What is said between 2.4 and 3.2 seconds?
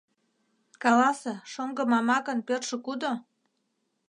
пӧртшӧ кудо?